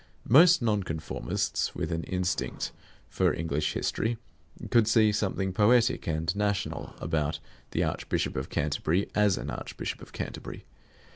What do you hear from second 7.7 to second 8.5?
Archbishop of